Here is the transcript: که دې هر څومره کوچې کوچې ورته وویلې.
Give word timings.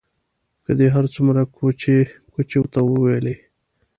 که 0.63 0.71
دې 0.79 0.87
هر 0.95 1.05
څومره 1.13 1.41
کوچې 1.55 1.97
کوچې 2.33 2.55
ورته 2.61 2.79
وویلې. 2.83 3.35